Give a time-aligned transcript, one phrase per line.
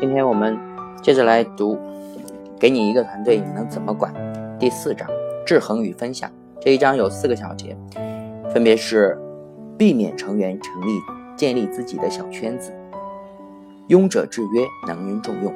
[0.00, 0.58] 今天我们
[1.02, 1.78] 接着来读，
[2.58, 4.14] 给你一个团队，你能怎么管？
[4.58, 5.06] 第四章，
[5.44, 6.30] 制衡与分享。
[6.58, 7.76] 这一章有四个小节，
[8.50, 9.18] 分别是
[9.76, 11.00] 避免成员成立、
[11.36, 12.72] 建立自己的小圈子，
[13.88, 15.54] 庸者制约，能人重用，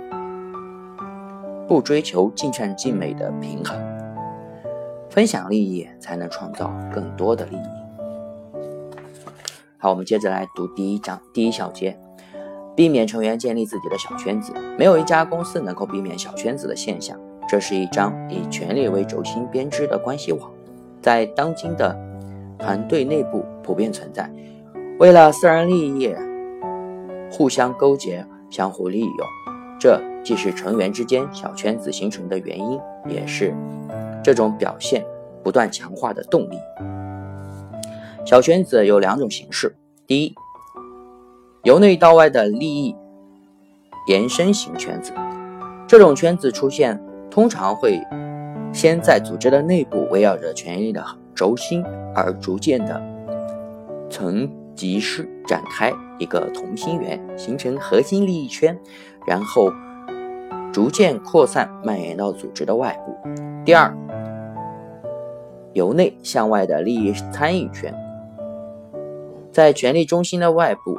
[1.66, 3.78] 不追求尽善尽美的平衡，
[5.08, 7.83] 分享利益才能创造更多的利益。
[9.84, 11.94] 好，我们接着来读第一章第一小节。
[12.74, 17.20] 避免成员建立自己的小圈子，没有一家公司能够避免小圈子的现象。
[17.46, 20.50] 这是一张以权力为轴心编织的关系网，
[21.02, 21.94] 在当今的
[22.58, 24.26] 团队内部普遍存在。
[24.98, 26.14] 为了私人利益，
[27.30, 29.18] 互相勾结、相互利用，
[29.78, 33.54] 这既是成员之间小圈子形成的原因，也是
[34.22, 35.04] 这种表现
[35.42, 36.56] 不断强化的动力。
[38.24, 40.34] 小圈子有两种形式，第一。
[41.62, 42.94] 由内到外的利益
[44.06, 45.12] 延伸型圈子，
[45.86, 46.98] 这种圈子出现
[47.30, 48.00] 通常会
[48.72, 51.84] 先在组织的内部围绕着权力的轴心，
[52.14, 53.02] 而逐渐的
[54.08, 58.78] 层级式展开一个同心圆，形成核心利益圈，
[59.26, 59.70] 然后
[60.72, 63.16] 逐渐扩散蔓延到组织的外部。
[63.64, 63.94] 第二，
[65.72, 67.94] 由内向外的利益参与圈，
[69.54, 70.98] 在权力中心的外部。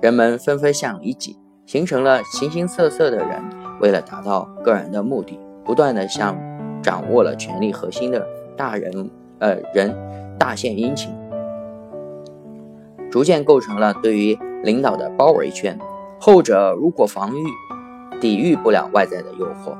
[0.00, 3.40] 人们纷纷向里挤，形成了形形色色的人。
[3.80, 6.36] 为了达到个人的目的，不断的向
[6.82, 9.08] 掌握了权力核心的大人
[9.38, 9.96] 呃人
[10.36, 11.14] 大献殷勤，
[13.08, 15.78] 逐渐构成了对于领导的包围圈。
[16.18, 17.44] 后者如果防御
[18.20, 19.76] 抵御不了外在的诱惑，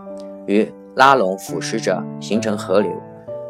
[0.46, 2.92] 与拉拢腐蚀者形成河流，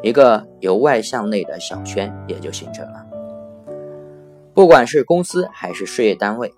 [0.03, 3.05] 一个由外向内的小圈也就形成了。
[4.59, 6.53] 不管是公司还是事业单位，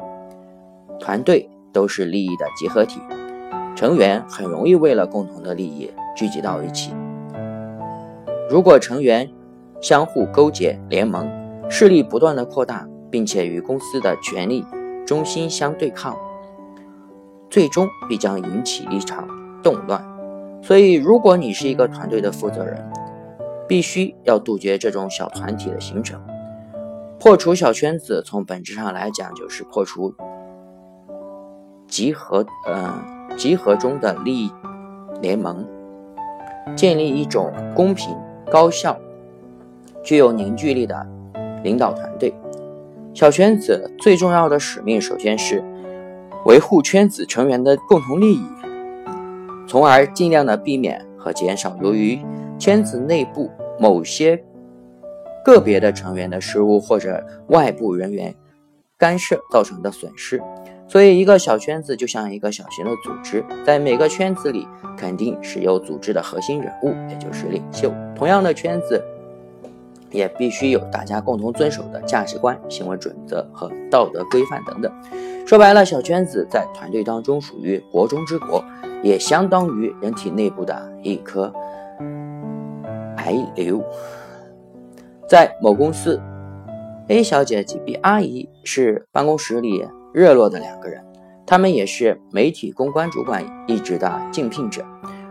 [0.99, 2.99] 团队都是利益的集合体，
[3.77, 6.95] 成员很容易为了共同的利益聚集到一起。
[8.49, 9.31] 如果成员
[9.83, 11.31] 相互勾结联盟，
[11.69, 14.65] 势力不断的扩大，并且与公司的权力
[15.07, 16.17] 中心相对抗，
[17.51, 19.29] 最终必将引起一场
[19.63, 20.03] 动乱。
[20.63, 22.83] 所以，如果你是一个团队的负责人，
[23.69, 26.19] 必须要杜绝这种小团体的形成。
[27.21, 30.15] 破除小圈子，从本质上来讲，就是破除
[31.87, 32.95] 集合，呃，
[33.37, 34.51] 集合中的利益
[35.21, 35.67] 联盟，
[36.75, 38.17] 建立一种公平、
[38.51, 38.99] 高效、
[40.03, 41.07] 具有凝聚力的
[41.63, 42.35] 领导团队。
[43.13, 45.63] 小圈子最重要的使命，首先是
[46.47, 48.43] 维护圈子成员的共同利益，
[49.69, 52.19] 从而尽量的避免和减少由于
[52.59, 54.43] 圈子内部某些。
[55.45, 58.35] 个别的成员的失误或者外部人员
[58.99, 60.43] 干涉造成的损失，
[60.87, 67.93] 所以一个小圈子就像一个小型的组织，在每个圈子里肯定是有组织的核心人物，也就是领袖。
[68.15, 69.03] 同样的圈子
[70.11, 74.93] 也必须有大家共同遵守的价值观、行为准则和道德规范等等。
[75.47, 78.63] 说白了，小圈子在团队当中属于国中之国，
[79.03, 81.51] 也相当于人体内部的一颗
[83.17, 83.83] 癌瘤。
[85.31, 86.21] 在某公司
[87.07, 91.01] ，A 小姐及 B 阿姨是办公室里热络的两个人，
[91.47, 94.85] 他们也是媒体公关主管一职的竞聘者。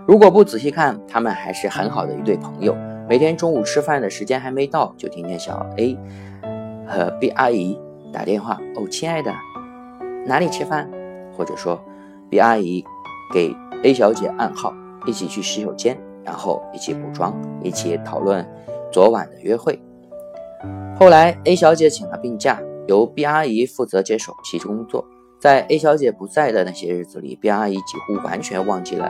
[0.07, 2.73] 如果不仔细看，他们还是很好的一对朋友。
[3.09, 5.97] 每天中午吃饭的时间还没到，就听见小 A
[6.87, 7.77] 和 B 阿姨
[8.13, 9.35] 打电话：“哦，亲爱的，
[10.25, 10.89] 哪里吃饭？”
[11.37, 11.77] 或者说
[12.29, 12.81] ，B 阿姨
[13.33, 14.73] 给 A 小姐暗号，
[15.05, 18.47] 一起去洗手间，然后一起补妆，一起讨论
[18.93, 19.77] 昨晚的约会。
[20.99, 25.05] 后来，A 小姐请了病假，由 B 阿姨负责接手其工作。
[25.39, 29.09] 在 A 小姐不在的那些日子里，B 阿姨几乎完全忘记了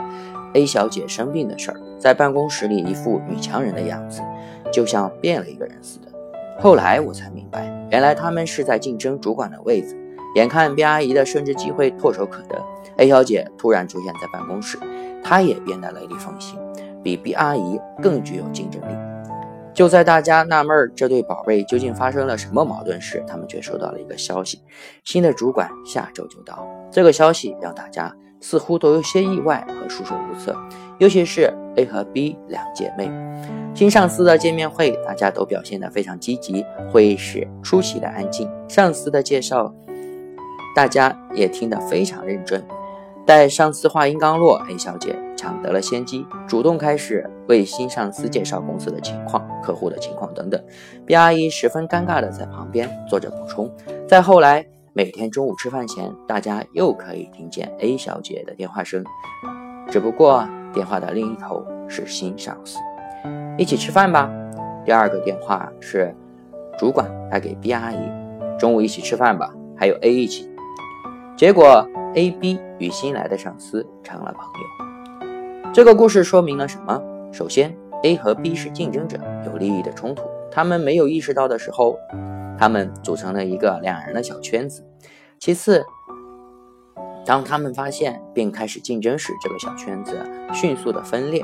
[0.53, 4.21] A 小姐生病的事儿，在办公室里一副女强人的样子，
[4.71, 6.05] 就像变了一个人似的。
[6.59, 9.97] 后来我才明白，原来他们是在竞争主管的位子。
[10.35, 12.63] 眼看 B 阿姨的升职机会唾手可得
[12.97, 14.77] ，A 小姐突然出现在办公室，
[15.23, 16.59] 她也变得雷厉风行，
[17.01, 19.08] 比 B 阿姨更具有竞争力。
[19.73, 24.61] 就在大家纳闷这对宝贝究竟发生了什么矛盾时，他们却收到了一个消息：
[25.05, 26.67] 新的主管下周就到。
[26.91, 30.55] 这个消息让大家似乎都有些意外和束手无策，
[30.97, 33.09] 尤其是 A 和 B 两姐妹。
[33.75, 38.49] 新上司的见面会，大家都表现得非常积极，会议室出奇的安静。
[38.67, 39.73] 上司的介绍，
[40.75, 42.61] 大家也听得非常认真。
[43.29, 50.59] 待上司话音刚落，A 小姐抢得了先机，主动开始为新上司介绍公司的情况、客户的情况等等。
[51.05, 53.71] B 阿姨十分尴尬的在旁边做着补充。
[54.07, 59.03] 再后来，每天中午吃饭前，大家又可以听见 A 小姐的电话声，
[59.91, 60.43] 只不过
[60.73, 62.79] 电话的另一头是新上司。
[63.59, 64.27] 一起吃饭吧。
[64.83, 66.11] 第二个电话是
[66.79, 67.99] 主管打给 B 阿姨，
[68.57, 70.49] 中午一起吃饭吧，还有 A 一起。
[71.37, 71.87] 结果。
[72.15, 75.71] A、B 与新来的上司成了朋友。
[75.71, 76.99] 这个故事说明了什么？
[77.31, 80.23] 首先，A 和 B 是竞争者，有利益的冲突。
[80.51, 81.95] 他们没有意识到的时候，
[82.57, 84.83] 他们组成了一个两人的小圈子。
[85.37, 85.85] 其次，
[87.23, 90.17] 当他们发现并开始竞争时，这个小圈子
[90.51, 91.43] 迅速的分裂，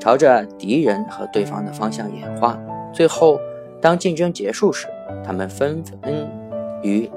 [0.00, 2.58] 朝着敌人和对方的方向演化。
[2.94, 3.38] 最后，
[3.82, 4.86] 当竞争结束时，
[5.22, 6.26] 他们纷纷
[6.82, 7.08] 与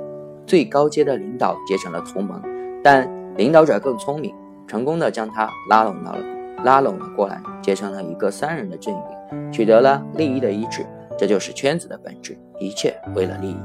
[0.46, 2.42] 最高阶的领导结成了同盟。
[2.84, 4.36] 但领导者更聪明，
[4.68, 6.20] 成功的将他拉拢到了，
[6.64, 10.86] 拉拢了过来，结成了一个三人的阵营，取得了利益的一致。
[11.18, 13.58] 这就是圈子的本质，一切为了利益，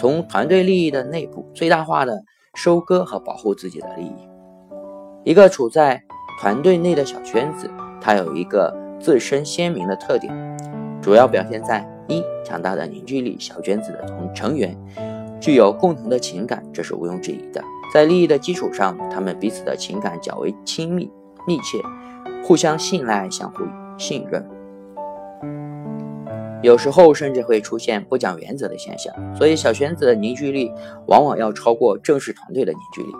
[0.00, 2.20] 从团队利益的内部最大化的
[2.54, 4.28] 收割和保护自己的利益。
[5.22, 6.02] 一个处在
[6.40, 7.70] 团队内的小圈子，
[8.00, 10.34] 它有一个自身鲜明的特点，
[11.00, 13.36] 主要表现在一强大的凝聚力。
[13.38, 14.76] 小圈子的同成员
[15.40, 17.62] 具有共同的情感，这是毋庸置疑的。
[17.92, 21.10] 在利益的基础上，他们彼此的情感较为亲密、
[21.46, 21.78] 密切，
[22.42, 23.64] 互相信赖、相互
[23.96, 24.44] 信任。
[26.62, 30.72] 有时候甚至会出现不讲原则的现象，所以小圈子的凝聚力
[31.06, 33.12] 往往要超过正式团队的凝聚力。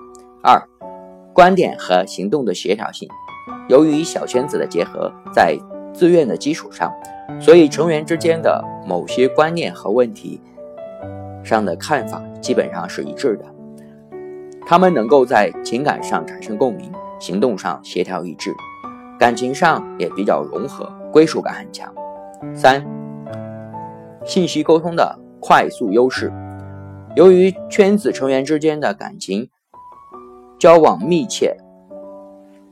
[0.43, 0.61] 二、
[1.33, 3.09] 观点和行动的协调性。
[3.69, 5.59] 由于小圈子的结合在
[5.93, 6.93] 自愿的基础上，
[7.39, 10.41] 所以成员之间的某些观念和问题
[11.43, 13.54] 上的看法基本上是一致的。
[14.67, 16.91] 他们能够在情感上产生共鸣，
[17.21, 18.55] 行动上协调一致，
[19.19, 21.93] 感情上也比较融合，归属感很强。
[22.55, 22.83] 三、
[24.25, 26.33] 信息沟通的快速优势。
[27.15, 29.49] 由于圈子成员之间的感情
[30.59, 31.57] 交往密切、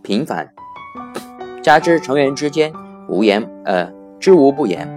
[0.03, 0.49] 频繁，
[1.62, 2.73] 加之成员之间
[3.09, 4.88] 无言呃知无不言，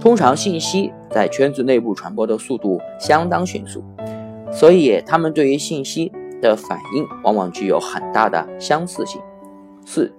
[0.00, 3.82] 通常信息在圈子内部传播的速度相当迅速，
[4.52, 6.12] 所以他们对于信息。
[6.40, 9.20] 的反应往往具有很大的相似性。
[9.84, 10.12] 四，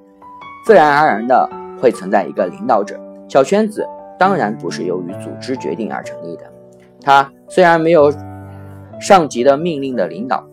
[0.65, 1.49] 自然而然的
[1.79, 2.99] 会存在一个领导者。
[3.27, 3.87] 小圈子
[4.17, 6.43] 当然不是由于组织决定而成立的。
[7.01, 8.11] 它虽然没有
[8.99, 10.45] 上级的命令的领导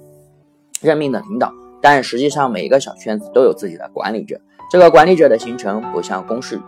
[0.81, 4.41] 任命的领导，但实际上每一个小圈子都有自己的管理者。
[4.71, 6.61] 这个管理者的形成不像公式，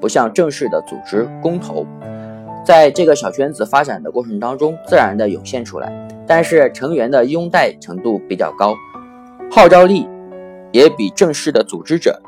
[0.00, 1.84] 不像正式的组织公投，
[2.64, 6.08] 在这个小圈子发展的过程当中，自然的涌现出来。
[6.26, 8.74] 但是成员的拥戴程度比较高，
[9.50, 10.08] 号召力
[10.70, 12.20] 也比正式的组织者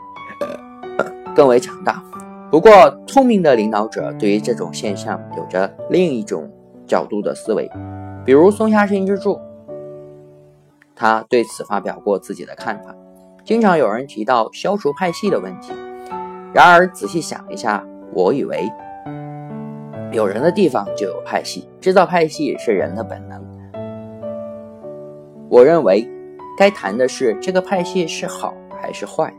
[1.35, 2.03] 更为强大。
[2.51, 2.71] 不过，
[3.07, 6.51] 聪明的领导者对于这种现象有着另一种
[6.87, 7.71] 角度的思维，
[8.25, 9.41] 比如松下幸之助，
[10.95, 12.95] 他对此发表过自己的看法。
[13.45, 15.73] 经常有人提到消除派系的问题，
[16.53, 18.69] 然而仔细想一下，我以为
[20.13, 23.43] 有人的地方就有派系，制造派系是人的本能。
[25.49, 26.07] 我认为，
[26.59, 29.33] 该谈的是这个派系是好还是坏。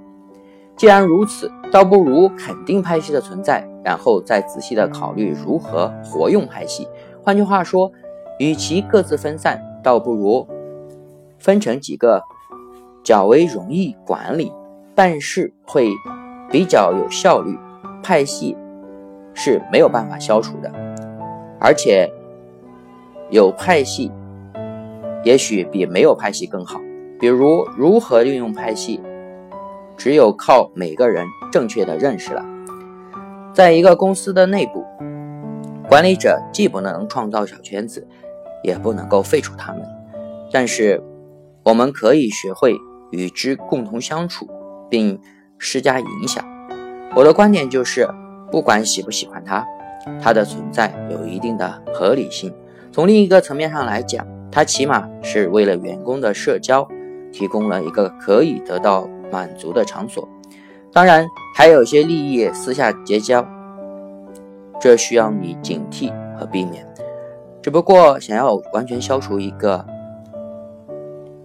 [0.76, 6.88] 既然如此，倒不如肯定派系的存在，然后再仔细的考虑如何活用派系。
[7.24, 7.92] 换句话说，
[8.40, 10.48] 与其各自分散，倒不如
[11.38, 12.24] 分成几个
[13.04, 14.52] 较为容易管理、
[14.96, 15.92] 办事会
[16.50, 17.56] 比较有效率。
[18.02, 18.58] 派系
[19.34, 20.72] 是没有办法消除的，
[21.60, 22.12] 而且
[23.30, 24.12] 有派系。
[25.24, 26.82] 也许比没有派系更好。
[27.20, 29.00] 比如，如何运用派系，
[29.96, 32.44] 只有靠每个人正确的认识了。
[33.54, 34.84] 在一个公司的内部，
[35.88, 38.06] 管理者既不能创造小圈子，
[38.64, 39.82] 也不能够废除他们。
[40.52, 41.02] 但是，
[41.64, 42.76] 我们可以学会
[43.12, 44.46] 与之共同相处，
[44.90, 45.18] 并
[45.58, 46.44] 施加影响。
[47.16, 48.06] 我的观点就是，
[48.54, 49.66] 不管喜不喜欢他，
[50.22, 52.54] 他的存在有一定的合理性。
[52.92, 54.24] 从另一个层面上来讲。
[54.52, 56.88] 他起码是为了员工的社交
[57.32, 60.30] 提供了一个可以得到满足的场所，
[60.92, 63.44] 当然还有些利益私下结交，
[64.80, 66.88] 这需要你警惕和避免。
[67.64, 69.84] 只不过想要完全消除一个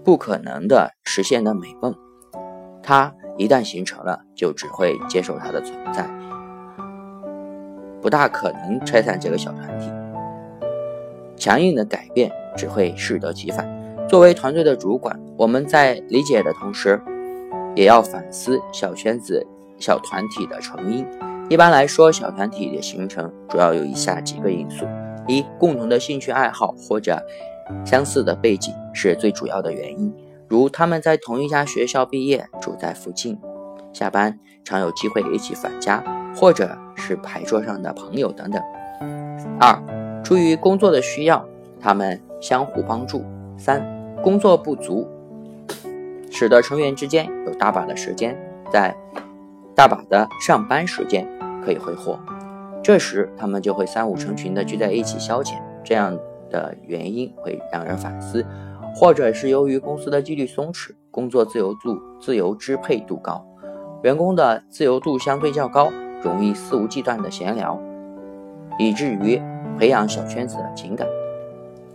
[0.05, 1.95] 不可能的实现的美梦，
[2.83, 6.07] 它一旦形成了，就只会接受它的存在，
[8.01, 9.91] 不大可能拆散这个小团体。
[11.37, 12.33] 强硬的改变。
[12.59, 13.65] 只会适得其反。
[14.09, 17.01] 作为团队的主管，我们在理解的同时，
[17.77, 19.47] 也要反思小圈子、
[19.79, 21.07] 小团体的成因。
[21.49, 24.85] 一般来说，小团体的形成主要有以下几个因素：
[25.29, 27.25] 一、共同的兴趣爱好或者
[27.85, 30.13] 相似的背景是最主要的原因，
[30.49, 33.39] 如他们在同一家学校毕业，住在附近，
[33.93, 36.03] 下班常有机会一起返家，
[36.39, 38.63] 或者是牌桌上的朋友等等。
[39.59, 41.45] 二、出于工作的需要，
[41.81, 43.25] 他们相互帮助。
[43.57, 43.85] 三、
[44.23, 45.05] 工作不足，
[46.31, 48.39] 使得成员之间有大把的时间，
[48.71, 48.97] 在
[49.75, 51.27] 大把的上班时间。
[51.61, 52.19] 可以挥霍，
[52.83, 55.55] 这时他们就会三五成群的聚在一起消遣。
[55.85, 56.17] 这样
[56.49, 58.47] 的原因会让人反思，
[58.95, 63.45] 或者是由于公司的纪律松弛，工作自由度、自由支配度高，
[64.03, 65.91] 员工的自由度相对较高，
[66.23, 67.81] 容易肆无忌惮的闲聊，
[68.79, 69.41] 以至于
[69.79, 71.07] 培养小圈子的情感。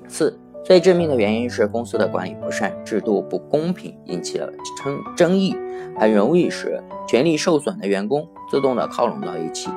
[0.07, 4.49] 四最致命的原因是公司的管理不善，制度不公平，引起了
[4.83, 5.55] 争争议，
[5.97, 8.27] 很容易使权力受损的员工。
[8.49, 9.69] 自动的靠拢到一起，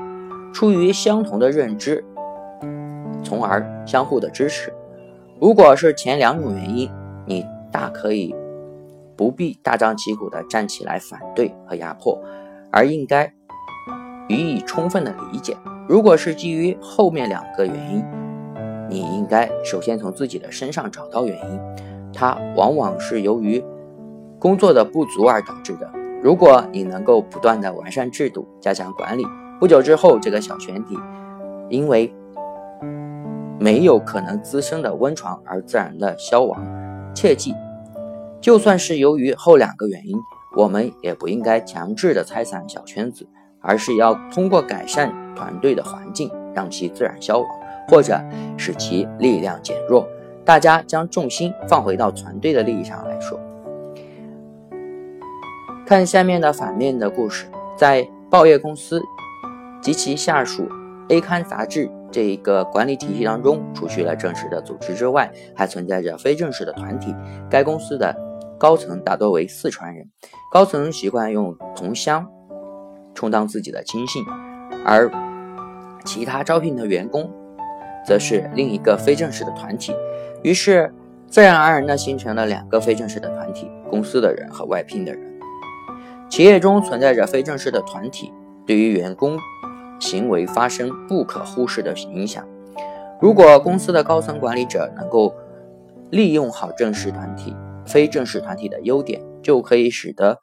[0.52, 2.04] 出于相同的认知，
[3.24, 4.72] 从而相互的支持。
[5.40, 6.90] 如果是前两种原因，
[7.24, 8.34] 你大可以
[9.16, 12.20] 不必大张旗鼓的站起来反对和压迫，
[12.70, 13.32] 而应该
[14.28, 15.56] 予以充分的理解。
[15.88, 18.04] 如果是基于后面两个原因，
[18.88, 21.60] 你应该首先从自己的身上找到原因，
[22.12, 23.62] 它往往是由于
[24.38, 25.90] 工作的不足而导致的。
[26.22, 29.24] 如果你能够不断的完善制度，加强管理，
[29.60, 30.96] 不久之后，这个小群体
[31.68, 32.12] 因为
[33.60, 36.60] 没有可能滋生的温床而自然的消亡。
[37.14, 37.54] 切记，
[38.40, 40.16] 就算是由于后两个原因，
[40.56, 43.26] 我们也不应该强制的拆散小圈子，
[43.60, 47.48] 而是要通过改善团队的环境，让其自然消亡，
[47.88, 48.20] 或者
[48.56, 50.06] 使其力量减弱。
[50.44, 53.38] 大家将重心放回到团队的利益上来说。
[55.84, 57.46] 看下面的反面的故事，
[57.76, 59.02] 在报业公司
[59.80, 60.68] 及其下属
[61.08, 67.14] A 刊杂志这一个管理体系当中，除去了正式的组织之外，还存在着非正式的团体。
[67.48, 68.16] 该公司的
[68.58, 70.10] 高层大多为四川人，
[70.52, 72.26] 高层习惯用同乡
[73.16, 74.22] 充当自己的亲信，
[74.84, 75.10] 而
[76.04, 77.28] 其他招聘的员工
[78.06, 79.92] 则是另一个非正式的团体。
[80.44, 80.92] 于是，
[81.26, 85.20] 自然而然的形成了两个非正式的团体：公司的人和外聘的人。
[86.28, 88.32] 企业中存在着非正式的团体，
[88.66, 89.38] 对于员工
[89.98, 92.46] 行为发生不可忽视的影响。
[93.20, 95.34] 如果公司的高层管理者能够
[96.10, 97.56] 利用好正式团体、
[97.86, 100.38] 非正式团体的优点，就可以使得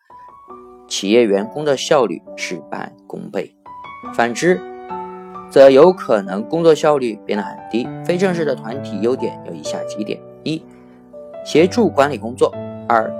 [0.87, 3.55] 企业员工的效率事半功倍。
[4.13, 4.59] 反之，
[5.49, 7.87] 则有可能工作效率变得很低。
[8.05, 10.61] 非正式的团体优点有以下几点：一、
[11.45, 12.51] 协助管理工作；
[12.87, 13.11] 二、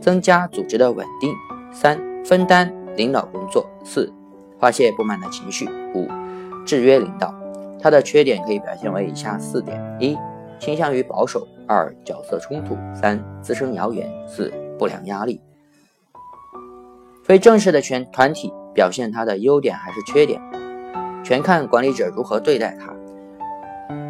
[0.00, 1.32] 增加组织的稳定。
[1.70, 4.12] 三、分担领导工作；四、
[4.58, 6.08] 发泄不满的情绪；五、
[6.64, 7.34] 制约领导。
[7.80, 10.16] 它的缺点可以表现为以下四点：一、
[10.58, 15.40] 倾向于保守；二、角色冲突；三、滋生谣言；四、不良压力。
[17.28, 20.40] 非正式的全团体表现它的优点还是缺点，
[21.22, 22.90] 全看管理者如何对待它。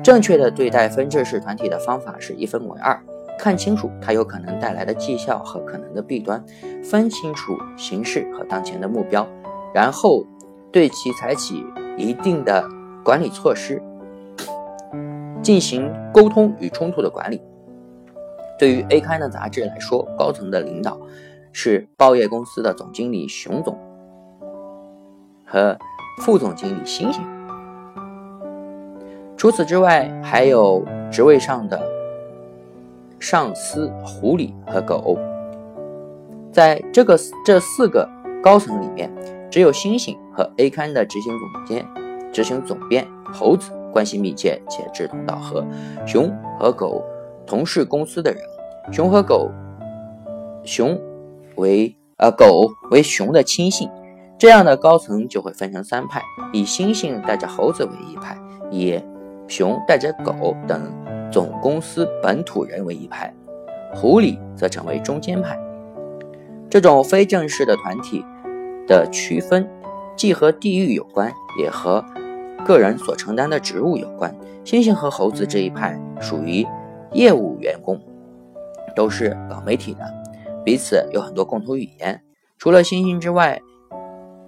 [0.05, 2.97] 正确的对待分正式团体的方法是一分为二。
[3.37, 6.45] 看清楚它有可能带来的绩效和可能的弊端，
[6.85, 9.27] 分清楚形势和当前的目标，
[9.75, 10.25] 然后
[10.71, 11.65] 对其采取
[11.97, 12.65] 一定的
[13.05, 13.83] 管理措施，
[15.43, 17.43] 进行沟通与冲突的管理。
[18.61, 20.99] 对于 A 刊的杂志来说，高层的领导
[21.61, 23.77] 是报业公司的总经理熊总
[25.45, 25.77] 和
[26.19, 27.21] 副总经理星星。
[29.37, 31.83] 除此之外，还有职位上的。
[33.19, 35.19] 上司狐狸和狗，
[36.53, 38.09] 在这个这四个
[38.41, 39.11] 高层里面，
[39.51, 41.85] 只有猩猩和 A 刊的执行总监、
[42.33, 45.67] 执行总编猴子关系密切且志同道合。
[46.07, 47.03] 熊和狗
[47.45, 48.41] 同是公司的人，
[48.93, 49.51] 熊和狗，
[50.63, 50.97] 熊
[51.59, 53.91] 为呃狗为熊的亲信，
[54.39, 56.23] 这样的高层就会分成三派：
[56.53, 58.39] 以猩猩带着猴子为一派，
[58.71, 58.99] 以
[59.47, 60.91] 熊带着狗等。
[61.31, 63.31] 总公司本土人为一派，
[63.93, 65.59] 狐狸则成为中间派。
[66.71, 68.25] 这种非正式的团体
[68.87, 69.69] 的区分，
[70.17, 72.03] 既和地域有关，也和
[72.65, 74.35] 个人所承担的职务有关。
[74.65, 76.67] 猩猩和猴子这一派属于
[77.13, 78.01] 业务员工，
[78.97, 80.01] 都是搞媒体的，
[80.69, 82.21] 彼此有很多共同语言。
[82.59, 83.59] 除了猩猩之外，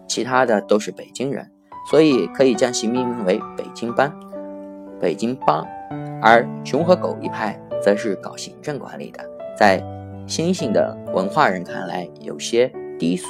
[0.06, 1.50] 其他的都是北京人，
[1.90, 4.14] 所以可以将其命名为北京班、
[5.00, 5.66] 北京帮。
[6.20, 9.82] 而熊和狗一派则是搞行政管理的，在
[10.26, 13.26] 新兴的文化人看来有些低俗，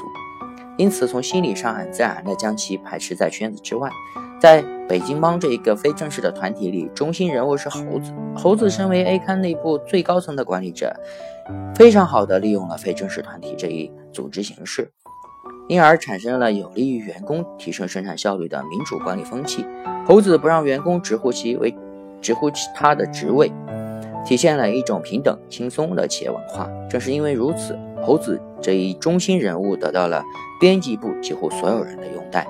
[0.76, 3.88] 因此从心理上很自然地将其排斥在圈子之外。
[4.40, 8.12] 在北京帮这一个非正式的团体里，中心人物是猴子。
[8.34, 10.92] 猴子身为 A 刊内部最高层的管理者，
[11.74, 14.90] 非常好的利用了非正式团体这一组织形式，
[15.68, 19.64] 因而产生了有利于员工提升生产效率的民主管理风气。
[20.06, 21.74] 猴子不让员工直呼其为
[22.20, 23.52] 直呼其他的职位，
[24.24, 26.68] 体现了一种平等轻松的企业文化。
[26.88, 30.22] 正是因为如此，猴子这一中心人物得到了
[30.60, 32.46] 编辑部几乎所有人的拥戴，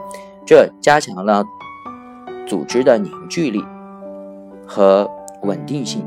[0.47, 1.45] 这加强了。
[2.47, 3.65] 组织的凝聚力
[4.67, 5.09] 和
[5.43, 6.05] 稳定性，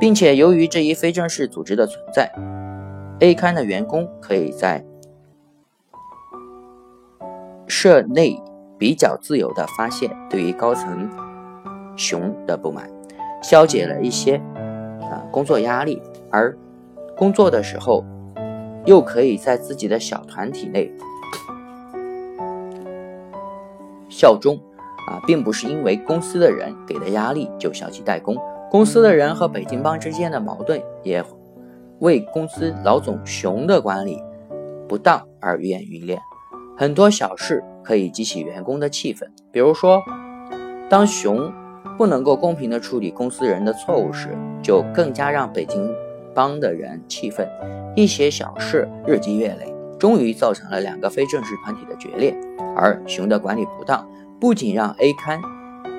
[0.00, 2.30] 并且由于这一非正式组织的存在
[3.20, 4.84] ，A 刊的员工可以在
[7.66, 8.40] 社内
[8.78, 11.10] 比较自由的发泄对于高层
[11.96, 12.88] 熊的不满，
[13.42, 14.36] 消解了一些
[15.00, 16.00] 啊工作压力，
[16.30, 16.56] 而
[17.16, 18.04] 工作的时候
[18.86, 20.92] 又可以在自己的小团体内
[24.08, 24.58] 效忠。
[25.08, 28.36] 啊，并不是因为公司的人给的压力就消极怠工，
[28.70, 31.24] 公司的人和北京帮之间的矛盾也
[32.00, 34.22] 为公司老总熊的管理
[34.86, 36.18] 不当而愈演愈烈。
[36.76, 40.02] 很多小事可以激起员工的气愤，比如说，
[40.88, 41.52] 当熊
[41.96, 45.90] 不能够公平的处理公司人的错误时，就更加让北京
[46.34, 47.48] 帮的人气愤。
[47.96, 52.38] 一些小事日积月累，终于造成了两个非正式团体的决裂，
[52.76, 54.06] 而熊的管理不当。
[54.38, 55.40] 不仅让 A 刊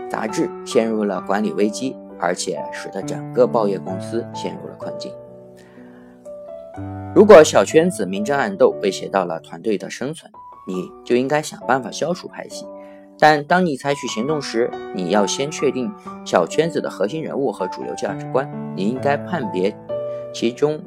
[0.10, 5.12] 杂志陷入了管理危机，而且使得整个报业公司陷入了困境。
[7.16, 10.32] 如果小圈子明争暗斗威胁到了团队的生存，
[10.68, 12.66] 你就应该想办法消除派系。
[13.18, 15.92] 但当你采取行动时，你要先确定
[16.26, 18.50] 小圈子的核心人物和主流价值观。
[18.76, 19.76] 你应该判别
[20.34, 20.80] 其中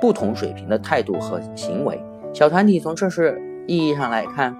[0.00, 2.02] 不同水平的态度和行为。
[2.32, 4.54] 小团体从正式意义上来看。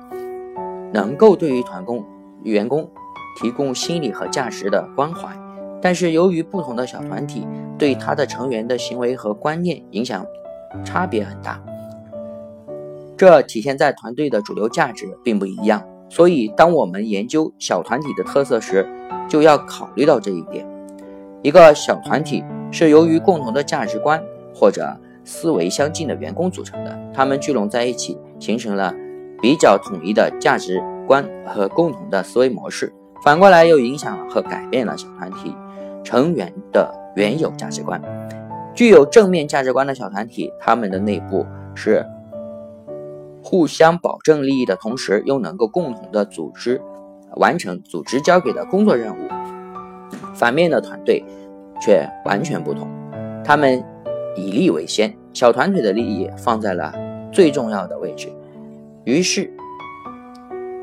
[0.92, 2.02] 能够对于团工
[2.44, 2.88] 员工
[3.38, 5.36] 提供心理和价值的关怀，
[5.80, 7.46] 但是由于不同的小团体
[7.78, 10.24] 对他的成员的行为和观念影响
[10.84, 11.62] 差别很大，
[13.16, 15.82] 这体现在团队的主流价值并不一样。
[16.08, 18.86] 所以，当我们研究小团体的特色时，
[19.28, 20.66] 就要考虑到这一点。
[21.42, 24.22] 一个小团体是由于共同的价值观
[24.54, 28.94] 或者思维相近的员工组成的，他们聚拢在一起，形成了。
[29.42, 32.90] 比较统一的价值观和共同的思维模式，
[33.22, 35.54] 反过来又影响和改变了小团体
[36.06, 38.00] 成员的原有价值观。
[38.74, 42.06] 具有正面价值观的小团体，他们的内部是
[43.42, 46.80] 互相保证利益的同时，又能够共同的组织
[47.34, 49.28] 完成组织交给的工作任务。
[50.32, 51.24] 反面的团队
[51.80, 52.88] 却完全不同，
[53.42, 53.82] 他们
[54.36, 56.94] 以利为先，小团体的利益放在了
[57.32, 58.30] 最重要的位置。
[59.04, 59.52] 于是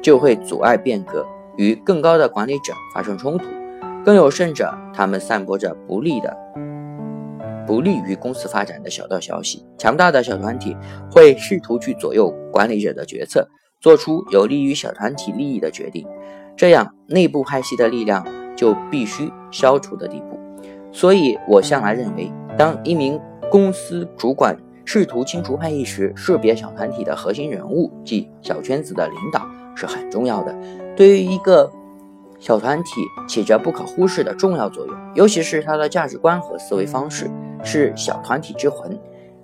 [0.01, 3.45] 就会阻碍变革，与更高的管理者发生冲突。
[4.03, 6.35] 更有甚者，他们散播着不利的、
[7.65, 9.65] 不利于公司发展的小道消息。
[9.77, 10.75] 强大的小团体
[11.09, 13.47] 会试图去左右管理者的决策，
[13.79, 16.05] 做出有利于小团体利益的决定。
[16.55, 20.39] 这样，内部派系的力量就必须消除的地步。
[20.91, 24.55] 所以我向来认为，当一名公司主管。
[24.85, 30.53] 试图清除派系时，识别小团体的核心人物，即小圈子的领导是很重要的。
[30.93, 31.71] 对于一个
[32.43, 37.31] 小团体，起着不可忽视的重要作用，尤其是他的价值观和思维方式
[37.63, 38.99] 是小团体之魂。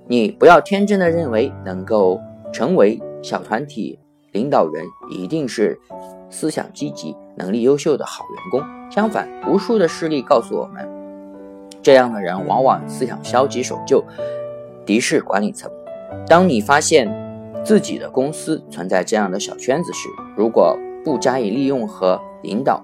[0.05, 2.19] 你不要天真的认为能够
[2.51, 3.97] 成为小团体
[4.33, 5.79] 领导人一定是
[6.29, 8.61] 思想积极、能力优秀的好员工。
[8.91, 10.85] 相反，无数的事例告诉我们，
[11.81, 14.03] 这样的人往往思想消极、守旧。
[14.85, 15.71] 敌视管理层。
[16.27, 17.09] 当你发现
[17.63, 22.83] 自己的公司存在这样的小圈子时，如果不加以利用和引导，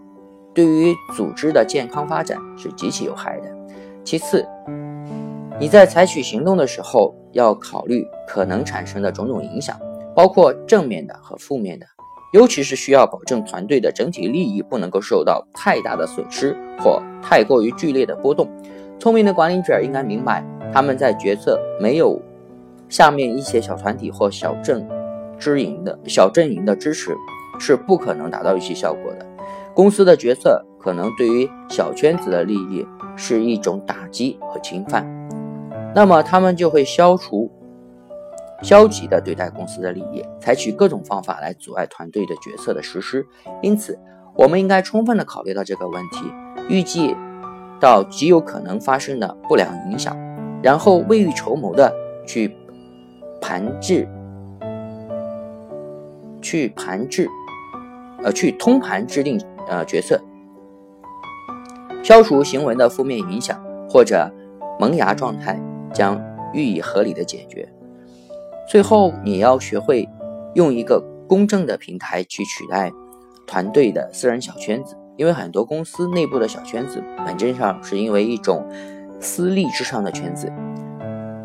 [0.56, 3.52] 对于组织的健康发展是极其有害的。
[4.04, 4.48] 其次，
[5.60, 9.78] 你在采取行动的时候要考虑可能产生的种种影响，
[10.15, 11.86] 包括正面的和负面的，
[12.34, 18.50] 尤其是需要保证团队的整体利益不能够受到太大的损失或太过于剧烈的波动。
[18.98, 20.44] 聪明的管理者应该明白。
[20.74, 22.22] 他们在决策没有
[22.89, 24.86] 下面一些小团体或小镇
[25.38, 27.15] 支营的小阵营的支持，
[27.60, 29.26] 是不可能达到预期效果的。
[29.76, 35.06] 公司的决策可能对于小圈子的利益是一种打击和侵犯，
[35.94, 37.52] 那么他们就会消除
[38.62, 43.28] 消极的对待公司的利益，采取各种方法来阻碍团队的决策的实施。
[43.62, 44.00] 因此，
[44.36, 46.32] 我们应该充分的考虑到这个问题，
[46.70, 47.14] 预计
[47.82, 50.16] 到极有可能发生的不良影响。
[50.64, 51.94] 然后未雨绸缪地
[52.26, 52.56] 去
[53.42, 54.08] 盘制、
[56.42, 57.30] 去盘制、
[58.24, 60.19] 呃，去通盘制定呃角色，
[62.04, 64.32] 消除行为的负面影响或者
[64.80, 65.60] 萌芽状态，
[65.93, 66.21] 将
[66.54, 67.67] 予以合理的解决。
[68.69, 70.08] 最后，你要学会
[70.56, 72.91] 用一个公正的平台去取代
[73.45, 78.67] 团队的私人小圈子，因为很多公司内部的小圈子，本质上是因为一种
[79.19, 80.51] 私利至上的圈子，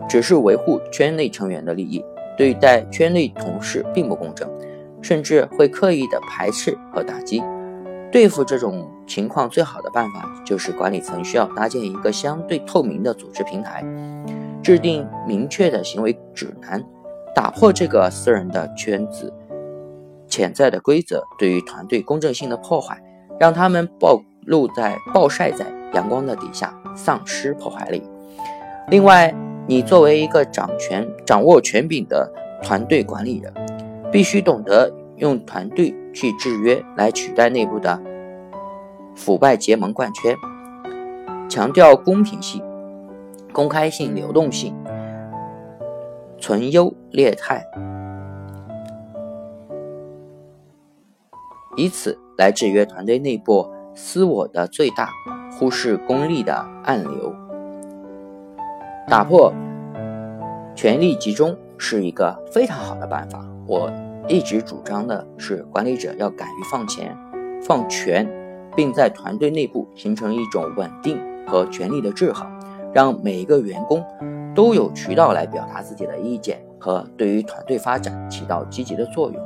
[0.09, 2.05] 只是维护圈内成员的利益，
[2.37, 4.51] 对待圈内同事并不公正，
[5.03, 7.43] 甚至会刻意的排斥和打击。
[8.13, 13.85] 对付这种情况，最好的办法就是管理层需要搭建一个相对透明的组织平台，
[14.63, 16.85] 制定明确的行为指南。
[17.33, 19.33] 打破这个私人的圈子
[20.27, 23.01] 潜在的规则对于团队公正性的破坏，
[23.39, 28.03] 让他们暴露在暴晒在阳光的底下，丧失破坏力。
[28.89, 29.33] 另外，
[29.69, 32.29] 你作为一个掌权、掌握权柄的
[32.61, 33.55] 团队管理人，
[34.11, 38.03] 必须懂得用团队去制约，来取代内部的
[39.15, 40.35] 腐败结盟惯圈，
[41.49, 42.63] 强调公平性、
[43.53, 44.75] 公开性、流动性。
[46.43, 47.63] 存优劣汰，
[51.77, 55.11] 以此来制约团队内部私我的最大，
[55.53, 57.35] 忽视功利的暗流。
[59.07, 59.53] 打破
[60.75, 63.45] 权力集中是一个非常好的办法。
[63.67, 63.93] 我
[64.29, 67.17] 一直主张的是，管理者要敢于放钱、
[67.63, 68.29] 放权，
[68.77, 72.47] 并在团队内部形成一种稳定和权力的制衡，
[72.93, 74.05] 让每一个员工。
[74.53, 79.41] 都有渠道来表达自己的意见和对于团队发展起到积极的作用。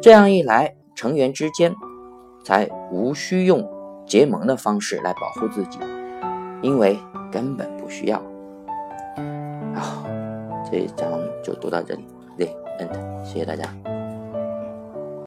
[0.00, 1.72] 这样一来，成员之间
[2.42, 3.68] 才无需用
[4.06, 5.78] 结盟的方式来保护自己，
[6.62, 6.98] 因为
[7.30, 8.16] 根本不需要。
[9.74, 10.06] 好，
[10.70, 11.06] 这一章
[11.44, 12.06] 就读到这里，
[12.38, 13.99] 对，嗯，谢谢大家。